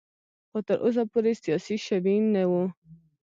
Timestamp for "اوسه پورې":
0.83-1.31